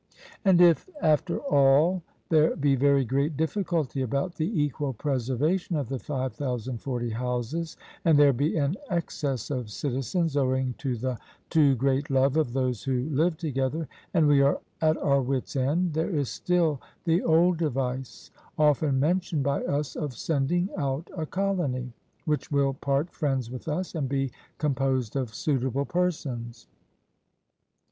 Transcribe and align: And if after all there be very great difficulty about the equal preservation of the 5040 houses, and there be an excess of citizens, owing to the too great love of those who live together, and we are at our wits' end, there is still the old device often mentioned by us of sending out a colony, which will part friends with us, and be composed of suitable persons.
And 0.43 0.59
if 0.61 0.89
after 0.99 1.37
all 1.41 2.01
there 2.29 2.55
be 2.55 2.73
very 2.75 3.05
great 3.05 3.37
difficulty 3.37 4.01
about 4.01 4.33
the 4.33 4.59
equal 4.63 4.93
preservation 4.93 5.75
of 5.75 5.89
the 5.89 5.99
5040 5.99 7.11
houses, 7.11 7.77
and 8.03 8.17
there 8.17 8.33
be 8.33 8.57
an 8.57 8.77
excess 8.89 9.51
of 9.51 9.69
citizens, 9.69 10.35
owing 10.35 10.73
to 10.79 10.95
the 10.97 11.19
too 11.51 11.75
great 11.75 12.09
love 12.09 12.35
of 12.35 12.53
those 12.53 12.83
who 12.83 13.11
live 13.11 13.37
together, 13.37 13.87
and 14.15 14.27
we 14.27 14.41
are 14.41 14.59
at 14.81 14.97
our 14.97 15.21
wits' 15.21 15.55
end, 15.55 15.93
there 15.93 16.09
is 16.09 16.29
still 16.29 16.81
the 17.03 17.21
old 17.21 17.57
device 17.59 18.31
often 18.57 18.99
mentioned 18.99 19.43
by 19.43 19.63
us 19.65 19.95
of 19.95 20.15
sending 20.17 20.67
out 20.77 21.07
a 21.15 21.27
colony, 21.27 21.93
which 22.25 22.51
will 22.51 22.73
part 22.73 23.11
friends 23.13 23.51
with 23.51 23.67
us, 23.67 23.93
and 23.93 24.09
be 24.09 24.31
composed 24.57 25.15
of 25.15 25.31
suitable 25.35 25.85
persons. 25.85 26.65